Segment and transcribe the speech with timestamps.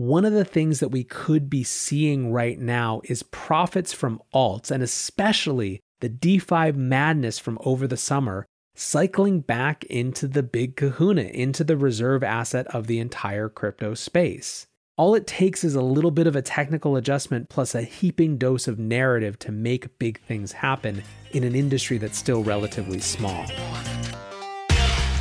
[0.00, 4.70] one of the things that we could be seeing right now is profits from alts,
[4.70, 11.24] and especially the DeFi madness from over the summer, cycling back into the big kahuna,
[11.24, 14.66] into the reserve asset of the entire crypto space.
[14.96, 18.66] All it takes is a little bit of a technical adjustment plus a heaping dose
[18.66, 23.44] of narrative to make big things happen in an industry that's still relatively small.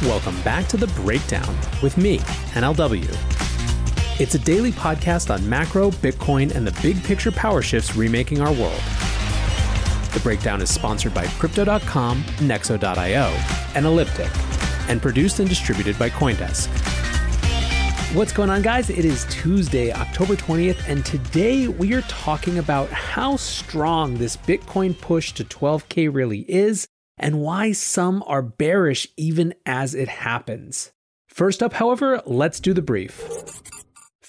[0.04, 1.54] Welcome back to The Breakdown
[1.84, 2.20] with me,
[2.54, 3.49] NLW.
[4.20, 8.52] It's a daily podcast on macro, Bitcoin, and the big picture power shifts remaking our
[8.52, 8.82] world.
[10.12, 13.28] The Breakdown is sponsored by Crypto.com, Nexo.io,
[13.76, 14.30] and Elliptic,
[14.90, 16.68] and produced and distributed by Coindesk.
[18.14, 18.90] What's going on, guys?
[18.90, 25.00] It is Tuesday, October 20th, and today we are talking about how strong this Bitcoin
[25.00, 30.92] push to 12K really is and why some are bearish even as it happens.
[31.30, 33.24] First up, however, let's do the brief.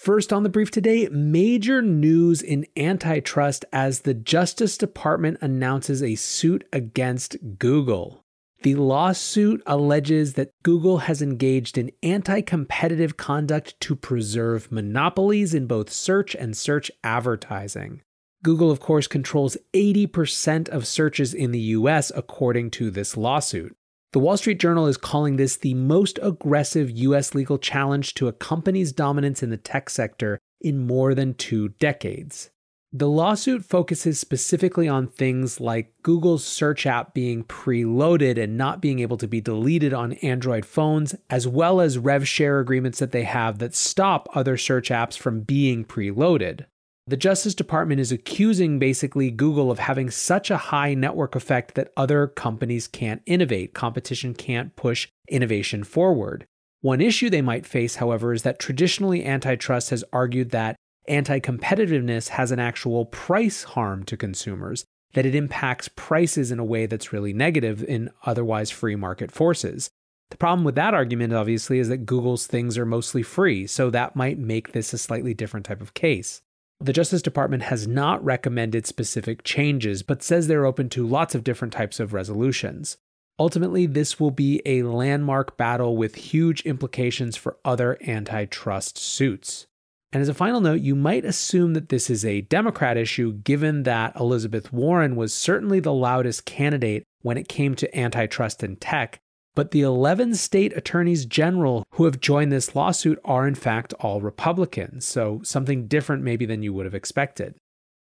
[0.01, 6.15] First on the brief today, major news in antitrust as the Justice Department announces a
[6.15, 8.25] suit against Google.
[8.63, 15.67] The lawsuit alleges that Google has engaged in anti competitive conduct to preserve monopolies in
[15.67, 18.01] both search and search advertising.
[18.43, 23.77] Google, of course, controls 80% of searches in the US, according to this lawsuit.
[24.13, 28.33] The Wall Street Journal is calling this the most aggressive US legal challenge to a
[28.33, 32.51] company's dominance in the tech sector in more than two decades.
[32.93, 38.99] The lawsuit focuses specifically on things like Google's search app being preloaded and not being
[38.99, 43.23] able to be deleted on Android phones, as well as rev share agreements that they
[43.23, 46.67] have that stop other search apps from being preloaded.
[47.07, 51.93] The Justice Department is accusing basically Google of having such a high network effect that
[51.97, 53.75] other companies can't innovate.
[53.75, 56.47] Competition can't push innovation forward.
[56.83, 60.77] One issue they might face, however, is that traditionally antitrust has argued that
[61.09, 64.85] anti competitiveness has an actual price harm to consumers,
[65.15, 69.91] that it impacts prices in a way that's really negative in otherwise free market forces.
[70.31, 74.15] The problem with that argument, obviously, is that Google's things are mostly free, so that
[74.15, 76.41] might make this a slightly different type of case.
[76.83, 81.45] The Justice Department has not recommended specific changes, but says they're open to lots of
[81.45, 82.97] different types of resolutions.
[83.39, 89.67] Ultimately, this will be a landmark battle with huge implications for other antitrust suits.
[90.13, 93.83] And as a final note, you might assume that this is a Democrat issue, given
[93.83, 99.21] that Elizabeth Warren was certainly the loudest candidate when it came to antitrust and tech.
[99.61, 104.23] But the 11 state attorneys general who have joined this lawsuit are, in fact, all
[104.23, 105.05] Republicans.
[105.05, 107.57] So, something different maybe than you would have expected.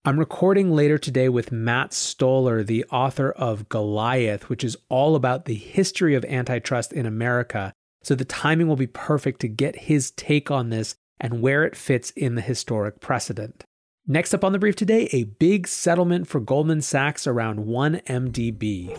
[0.05, 5.45] I'm recording later today with Matt Stoller, the author of Goliath, which is all about
[5.45, 7.73] the history of antitrust in America.
[8.03, 11.75] So, the timing will be perfect to get his take on this and where it
[11.75, 13.63] fits in the historic precedent.
[14.05, 18.95] Next up on the brief today, a big settlement for Goldman Sachs around 1MDB.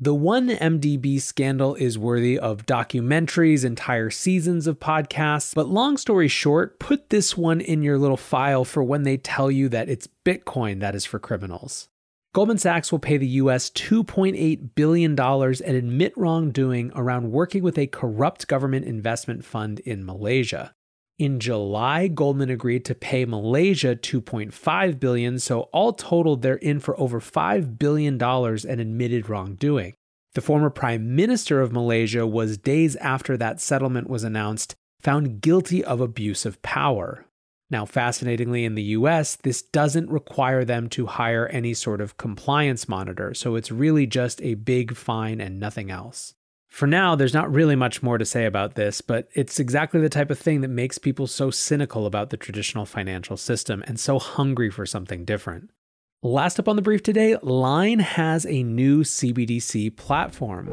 [0.00, 6.78] The 1MDB scandal is worthy of documentaries, entire seasons of podcasts, but long story short,
[6.78, 10.78] put this one in your little file for when they tell you that it's Bitcoin
[10.78, 11.88] that is for criminals.
[12.32, 17.88] Goldman Sachs will pay the US $2.8 billion and admit wrongdoing around working with a
[17.88, 20.76] corrupt government investment fund in Malaysia.
[21.18, 26.98] In July, Goldman agreed to pay Malaysia 2.5 billion, so all totaled they're in for
[26.98, 29.94] over 5 billion dollars and admitted wrongdoing.
[30.34, 35.84] The former prime minister of Malaysia was days after that settlement was announced found guilty
[35.84, 37.26] of abuse of power.
[37.68, 42.88] Now, fascinatingly, in the US, this doesn't require them to hire any sort of compliance
[42.88, 46.34] monitor, so it's really just a big fine and nothing else.
[46.68, 50.08] For now, there's not really much more to say about this, but it's exactly the
[50.08, 54.18] type of thing that makes people so cynical about the traditional financial system and so
[54.18, 55.70] hungry for something different.
[56.22, 60.72] Last up on the brief today, Line has a new CBDC platform.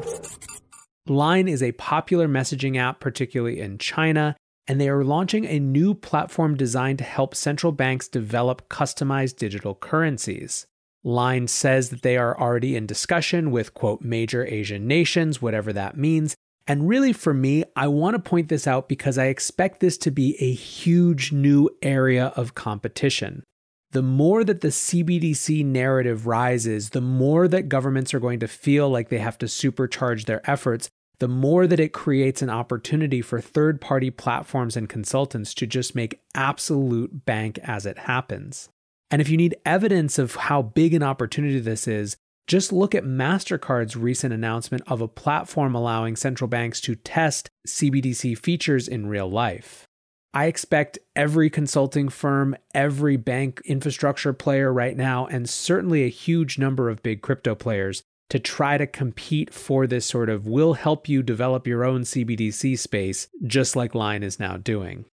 [1.06, 4.36] Line is a popular messaging app, particularly in China,
[4.68, 9.74] and they are launching a new platform designed to help central banks develop customized digital
[9.74, 10.66] currencies.
[11.04, 15.96] Line says that they are already in discussion with, quote, major Asian nations, whatever that
[15.96, 16.34] means.
[16.66, 20.10] And really, for me, I want to point this out because I expect this to
[20.10, 23.44] be a huge new area of competition.
[23.92, 28.90] The more that the CBDC narrative rises, the more that governments are going to feel
[28.90, 30.88] like they have to supercharge their efforts,
[31.18, 35.94] the more that it creates an opportunity for third party platforms and consultants to just
[35.94, 38.68] make absolute bank as it happens.
[39.10, 42.16] And if you need evidence of how big an opportunity this is,
[42.46, 48.38] just look at MasterCard's recent announcement of a platform allowing central banks to test CBDC
[48.38, 49.84] features in real life.
[50.32, 56.58] I expect every consulting firm, every bank infrastructure player right now, and certainly a huge
[56.58, 61.08] number of big crypto players to try to compete for this sort of will help
[61.08, 65.06] you develop your own CBDC space, just like Line is now doing.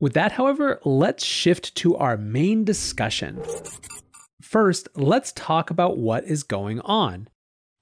[0.00, 3.42] With that, however, let's shift to our main discussion.
[4.40, 7.28] First, let's talk about what is going on.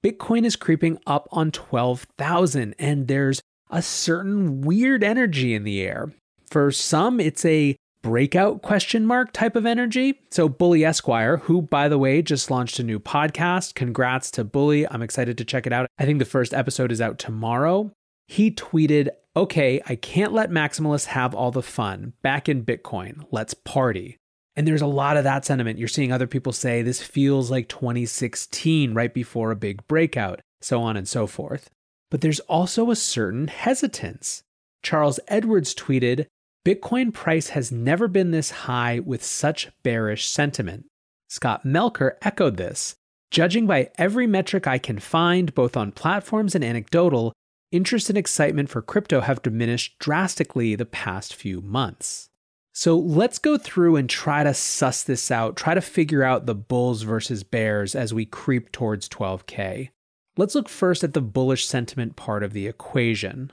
[0.05, 6.11] Bitcoin is creeping up on 12,000, and there's a certain weird energy in the air.
[6.49, 10.19] For some, it's a breakout question mark type of energy.
[10.31, 14.87] So Bully Esquire, who by the way just launched a new podcast, congrats to Bully.
[14.87, 15.87] I'm excited to check it out.
[15.97, 17.91] I think the first episode is out tomorrow.
[18.31, 22.13] He tweeted, "Okay, I can't let maximalists have all the fun.
[22.21, 24.17] Back in Bitcoin, let's party."
[24.55, 25.79] And there's a lot of that sentiment.
[25.79, 30.79] You're seeing other people say this feels like 2016 right before a big breakout, so
[30.79, 31.71] on and so forth.
[32.11, 34.43] But there's also a certain hesitance.
[34.83, 36.27] Charles Edwards tweeted,
[36.63, 40.85] Bitcoin price has never been this high with such bearish sentiment.
[41.29, 42.95] Scott Melker echoed this.
[43.31, 47.33] Judging by every metric I can find, both on platforms and anecdotal,
[47.71, 52.29] interest and excitement for crypto have diminished drastically the past few months.
[52.73, 56.55] So let's go through and try to suss this out, try to figure out the
[56.55, 59.89] bulls versus bears as we creep towards 12K.
[60.37, 63.51] Let's look first at the bullish sentiment part of the equation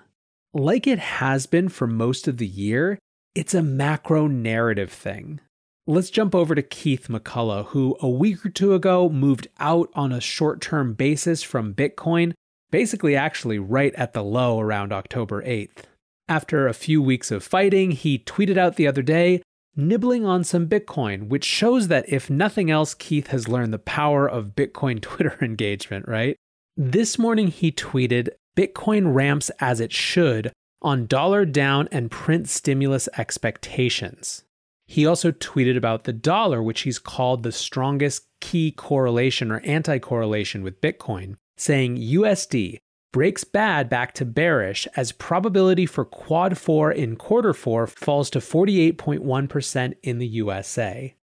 [0.59, 2.99] like it has been for most of the year,
[3.35, 5.41] it's a macro narrative thing.
[5.87, 10.13] Let's jump over to Keith McCullough, who a week or two ago moved out on
[10.13, 12.33] a short term basis from Bitcoin,
[12.71, 15.85] basically, actually, right at the low around October 8th.
[16.29, 19.43] After a few weeks of fighting, he tweeted out the other day,
[19.77, 24.29] nibbling on some Bitcoin, which shows that if nothing else, Keith has learned the power
[24.29, 26.37] of Bitcoin Twitter engagement, right?
[26.77, 30.53] This morning he tweeted, Bitcoin ramps as it should
[30.83, 34.45] on dollar down and print stimulus expectations.
[34.87, 39.99] He also tweeted about the dollar, which he's called the strongest key correlation or anti
[39.99, 42.79] correlation with Bitcoin, saying USD
[43.13, 48.41] breaks bad back to bearish as probability for quad 4 in quarter 4 falls to
[48.41, 51.15] 48.1% in the USA.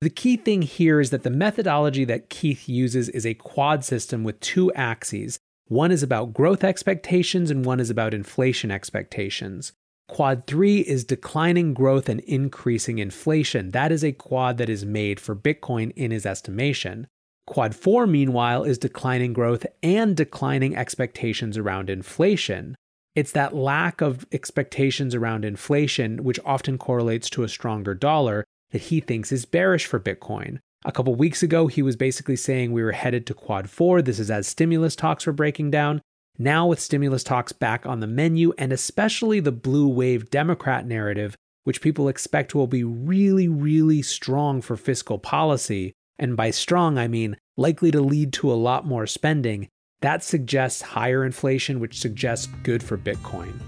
[0.00, 4.24] The key thing here is that the methodology that Keith uses is a quad system
[4.24, 5.38] with two axes,
[5.68, 9.72] one is about growth expectations and one is about inflation expectations.
[10.08, 13.70] Quad 3 is declining growth and increasing inflation.
[13.70, 17.08] That is a quad that is made for Bitcoin in his estimation.
[17.46, 22.74] Quad 4, meanwhile, is declining growth and declining expectations around inflation.
[23.14, 28.82] It's that lack of expectations around inflation, which often correlates to a stronger dollar, that
[28.82, 30.58] he thinks is bearish for Bitcoin.
[30.84, 34.02] A couple weeks ago, he was basically saying we were headed to Quad 4.
[34.02, 36.02] This is as stimulus talks were breaking down.
[36.38, 41.36] Now, with stimulus talks back on the menu, and especially the blue wave Democrat narrative,
[41.64, 47.08] which people expect will be really, really strong for fiscal policy, and by strong, I
[47.08, 49.68] mean likely to lead to a lot more spending,
[50.00, 53.58] that suggests higher inflation, which suggests good for Bitcoin.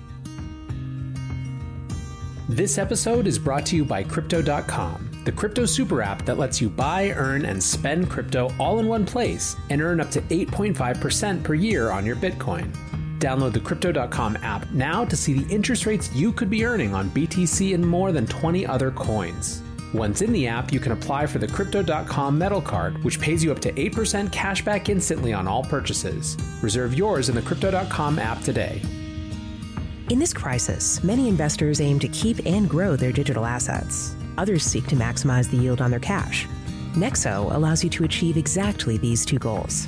[2.48, 6.70] This episode is brought to you by Crypto.com the crypto super app that lets you
[6.70, 11.52] buy, earn, and spend crypto all in one place and earn up to 8.5% per
[11.52, 12.74] year on your Bitcoin.
[13.18, 17.10] Download the Crypto.com app now to see the interest rates you could be earning on
[17.10, 19.62] BTC and more than 20 other coins.
[19.94, 23.50] Once in the app, you can apply for the Crypto.com metal card, which pays you
[23.50, 26.36] up to 8% cash back instantly on all purchases.
[26.62, 28.82] Reserve yours in the Crypto.com app today.
[30.10, 34.14] In this crisis, many investors aim to keep and grow their digital assets.
[34.36, 36.46] Others seek to maximize the yield on their cash.
[36.92, 39.86] Nexo allows you to achieve exactly these two goals.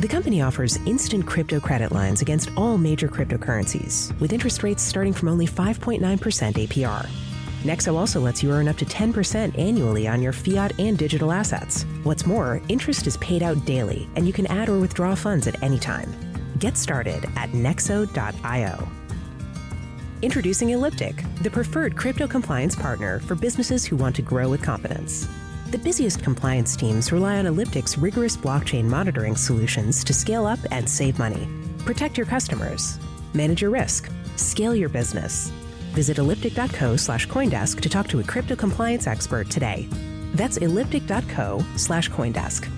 [0.00, 5.12] The company offers instant crypto credit lines against all major cryptocurrencies, with interest rates starting
[5.12, 7.31] from only 5.9% APR.
[7.62, 11.84] Nexo also lets you earn up to 10% annually on your fiat and digital assets.
[12.02, 15.62] What's more, interest is paid out daily, and you can add or withdraw funds at
[15.62, 16.12] any time.
[16.58, 18.88] Get started at nexo.io.
[20.22, 25.28] Introducing Elliptic, the preferred crypto compliance partner for businesses who want to grow with confidence.
[25.70, 30.88] The busiest compliance teams rely on Elliptic's rigorous blockchain monitoring solutions to scale up and
[30.88, 31.48] save money.
[31.78, 32.98] Protect your customers,
[33.34, 35.50] manage your risk, scale your business.
[35.92, 39.88] Visit elliptic.co slash Coindesk to talk to a crypto compliance expert today.
[40.34, 42.68] That's elliptic.co slash Coindesk.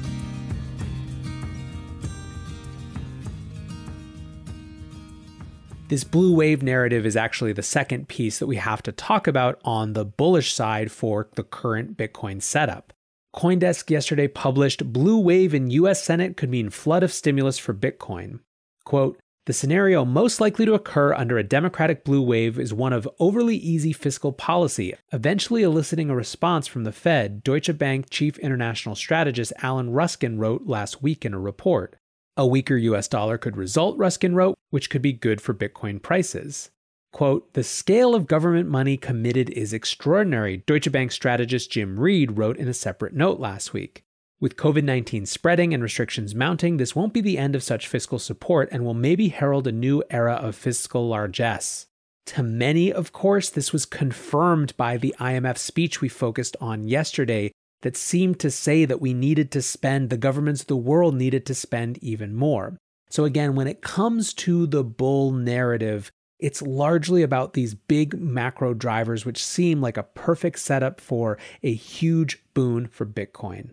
[5.88, 9.60] This blue wave narrative is actually the second piece that we have to talk about
[9.64, 12.92] on the bullish side for the current Bitcoin setup.
[13.36, 18.40] Coindesk yesterday published Blue wave in US Senate could mean flood of stimulus for Bitcoin.
[18.84, 23.06] Quote, The scenario most likely to occur under a Democratic blue wave is one of
[23.18, 28.94] overly easy fiscal policy, eventually eliciting a response from the Fed, Deutsche Bank chief international
[28.94, 31.96] strategist Alan Ruskin wrote last week in a report.
[32.38, 36.70] A weaker US dollar could result, Ruskin wrote, which could be good for Bitcoin prices.
[37.12, 42.56] Quote, the scale of government money committed is extraordinary, Deutsche Bank strategist Jim Reid wrote
[42.56, 44.04] in a separate note last week.
[44.44, 48.18] With COVID 19 spreading and restrictions mounting, this won't be the end of such fiscal
[48.18, 51.86] support and will maybe herald a new era of fiscal largesse.
[52.26, 57.52] To many, of course, this was confirmed by the IMF speech we focused on yesterday
[57.80, 61.46] that seemed to say that we needed to spend, the governments of the world needed
[61.46, 62.76] to spend even more.
[63.08, 68.74] So, again, when it comes to the bull narrative, it's largely about these big macro
[68.74, 73.70] drivers, which seem like a perfect setup for a huge boon for Bitcoin.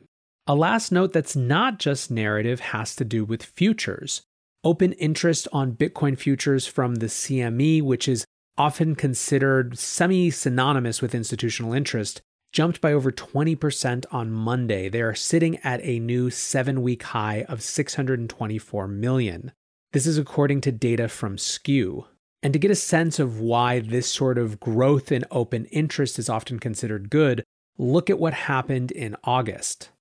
[0.51, 4.21] A last note that's not just narrative has to do with futures.
[4.65, 8.25] Open interest on Bitcoin futures from the CME, which is
[8.57, 12.19] often considered semi synonymous with institutional interest,
[12.51, 14.89] jumped by over 20% on Monday.
[14.89, 19.53] They are sitting at a new seven week high of 624 million.
[19.93, 22.07] This is according to data from Skew.
[22.43, 26.27] And to get a sense of why this sort of growth in open interest is
[26.27, 27.41] often considered good,
[27.77, 29.91] look at what happened in August.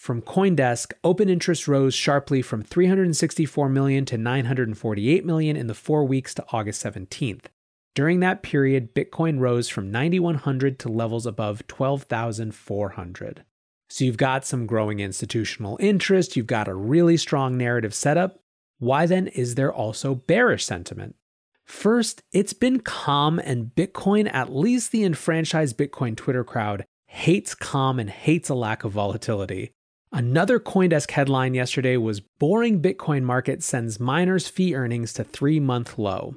[0.00, 6.06] From Coindesk, open interest rose sharply from 364 million to 948 million in the 4
[6.06, 7.44] weeks to August 17th.
[7.94, 13.44] During that period, Bitcoin rose from 9100 to levels above 12,400.
[13.90, 18.40] So you've got some growing institutional interest, you've got a really strong narrative setup.
[18.78, 21.14] Why then is there also bearish sentiment?
[21.66, 27.98] First, it's been calm, and Bitcoin, at least the enfranchised Bitcoin Twitter crowd, hates calm
[27.98, 29.74] and hates a lack of volatility.
[30.12, 35.98] Another Coindesk headline yesterday was Boring Bitcoin market sends miners' fee earnings to three month
[35.98, 36.34] low.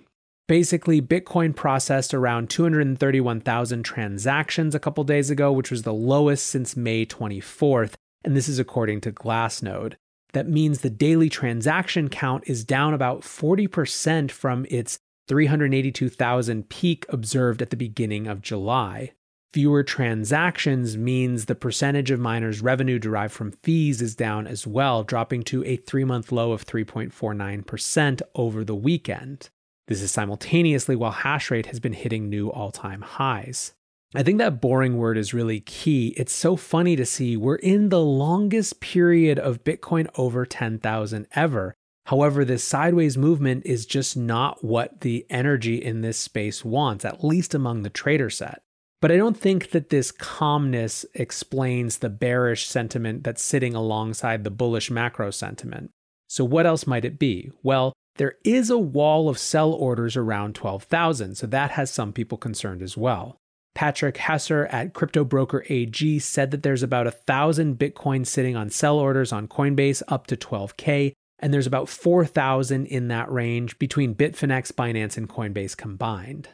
[0.47, 6.77] Basically, Bitcoin processed around 231,000 transactions a couple days ago, which was the lowest since
[6.77, 9.95] May 24th, and this is according to Glassnode.
[10.33, 17.61] That means the daily transaction count is down about 40% from its 382,000 peak observed
[17.61, 19.13] at the beginning of July
[19.53, 25.03] fewer transactions means the percentage of miners' revenue derived from fees is down as well,
[25.03, 29.50] dropping to a three month low of 3.49% over the weekend.
[29.88, 33.74] This is simultaneously while hash rate has been hitting new all time highs.
[34.15, 36.13] I think that boring word is really key.
[36.17, 41.74] It's so funny to see we're in the longest period of Bitcoin over 10,000 ever.
[42.07, 47.24] However, this sideways movement is just not what the energy in this space wants, at
[47.24, 48.62] least among the trader set.
[49.03, 54.50] But I don't think that this calmness explains the bearish sentiment that's sitting alongside the
[54.50, 55.91] bullish macro sentiment.
[56.29, 57.51] So, what else might it be?
[57.63, 62.38] Well, there is a wall of sell orders around 12,000, so that has some people
[62.38, 63.36] concerned as well.
[63.75, 68.69] Patrick Heusser at Crypto Broker AG said that there's about a thousand Bitcoin sitting on
[68.69, 74.15] sell orders on Coinbase up to 12K, and there's about 4,000 in that range between
[74.15, 76.48] Bitfinex, Binance, and Coinbase combined.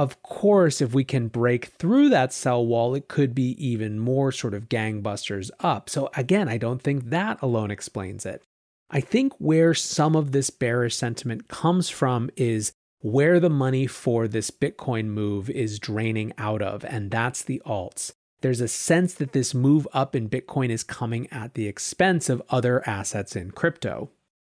[0.00, 4.32] Of course, if we can break through that sell wall, it could be even more
[4.32, 5.90] sort of gangbusters up.
[5.90, 8.42] So, again, I don't think that alone explains it.
[8.88, 14.26] I think where some of this bearish sentiment comes from is where the money for
[14.26, 18.14] this Bitcoin move is draining out of, and that's the alts.
[18.40, 22.40] There's a sense that this move up in Bitcoin is coming at the expense of
[22.48, 24.08] other assets in crypto.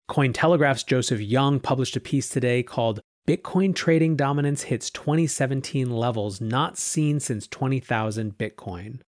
[0.08, 6.76] Cointelegraph's Joseph Young published a piece today called Bitcoin trading dominance hits 2017 levels not
[6.76, 9.00] seen since 20,000 Bitcoin.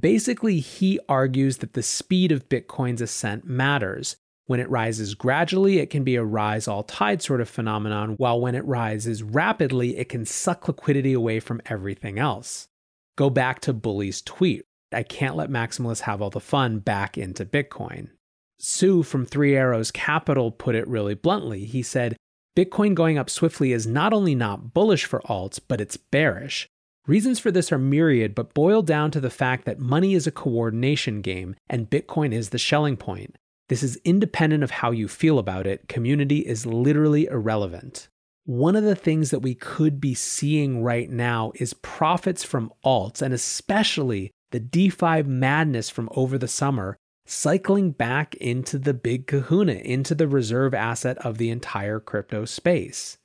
[0.00, 4.16] Basically, he argues that the speed of Bitcoin's ascent matters.
[4.46, 8.40] When it rises gradually, it can be a rise all tide sort of phenomenon, while
[8.40, 12.68] when it rises rapidly, it can suck liquidity away from everything else.
[13.16, 17.44] Go back to Bully's tweet I can't let maximalists have all the fun back into
[17.44, 18.08] Bitcoin.
[18.58, 21.64] Su from Three Arrows Capital put it really bluntly.
[21.64, 22.16] He said,
[22.58, 26.68] Bitcoin going up swiftly is not only not bullish for alts, but it's bearish.
[27.06, 30.32] Reasons for this are myriad, but boil down to the fact that money is a
[30.32, 33.36] coordination game and Bitcoin is the Schelling point.
[33.68, 35.86] This is independent of how you feel about it.
[35.86, 38.08] Community is literally irrelevant.
[38.44, 43.22] One of the things that we could be seeing right now is profits from alts,
[43.22, 46.96] and especially the DeFi madness from over the summer,
[47.30, 53.18] cycling back into the big kahuna, into the reserve asset of the entire crypto space.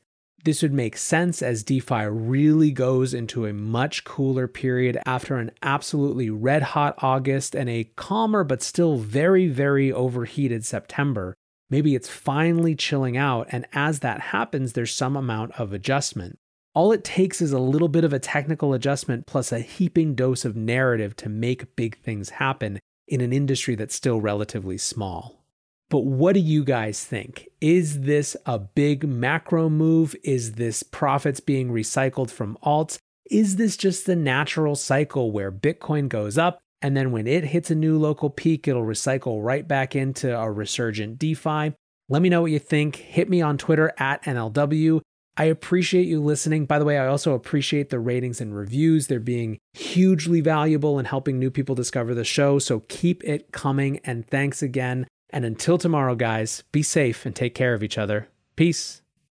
[0.43, 5.51] This would make sense as DeFi really goes into a much cooler period after an
[5.61, 11.33] absolutely red hot August and a calmer but still very, very overheated September.
[11.69, 16.37] Maybe it's finally chilling out, and as that happens, there's some amount of adjustment.
[16.75, 20.43] All it takes is a little bit of a technical adjustment plus a heaping dose
[20.43, 25.43] of narrative to make big things happen in an industry that's still relatively small.
[25.89, 27.47] But what do you guys think?
[27.61, 30.15] Is this a big macro move?
[30.23, 32.97] Is this profits being recycled from alts?
[33.29, 37.71] Is this just the natural cycle where Bitcoin goes up and then when it hits
[37.71, 41.73] a new local peak, it'll recycle right back into a resurgent DeFi?
[42.09, 42.97] Let me know what you think.
[42.97, 44.99] Hit me on Twitter at NLW.
[45.35, 46.65] I appreciate you listening.
[46.65, 49.07] By the way, I also appreciate the ratings and reviews.
[49.07, 52.59] They're being hugely valuable in helping new people discover the show.
[52.59, 53.99] So keep it coming.
[54.03, 55.07] And thanks again.
[55.31, 58.29] And until tomorrow, guys, be safe and take care of each other.
[58.55, 59.02] Peace.